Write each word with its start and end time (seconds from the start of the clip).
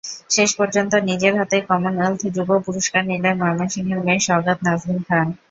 শেষ 0.31 0.49
পর্যন্ত 0.59 0.93
নিজের 1.09 1.33
হাতেই 1.39 1.63
কমনওয়েলথ 1.69 2.21
যুব 2.35 2.49
পুরস্কার 2.65 3.01
নিলেন 3.05 3.35
ময়মনসিংহের 3.41 3.99
মেয়ে 4.05 4.25
সওগাত 4.27 4.57
নাজবিন 4.65 4.99
খান। 5.07 5.27